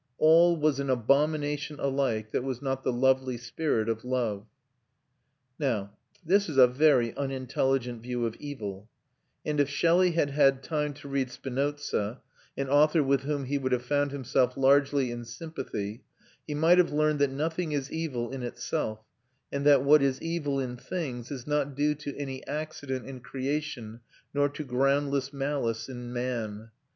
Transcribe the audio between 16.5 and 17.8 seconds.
might have learned that nothing